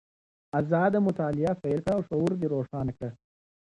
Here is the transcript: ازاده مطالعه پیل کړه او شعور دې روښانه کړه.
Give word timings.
ازاده 0.59 0.99
مطالعه 1.07 1.53
پیل 1.61 1.79
کړه 1.85 1.93
او 1.97 2.01
شعور 2.07 2.31
دې 2.39 2.47
روښانه 2.55 2.91
کړه. 2.97 3.09